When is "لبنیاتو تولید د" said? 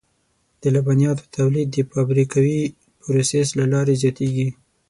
0.75-1.77